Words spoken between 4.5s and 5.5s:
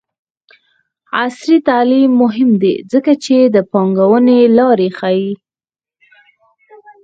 لارې ښيي.